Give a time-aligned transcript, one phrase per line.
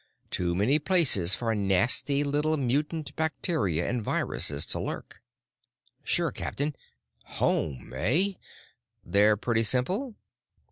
[0.31, 5.21] Too many places for nasty little mutant bacteria and viruses to lurk."
[6.03, 6.75] "Sure, Captain.
[7.25, 8.31] 'Home,' eh?
[9.05, 10.15] They're pretty simple?"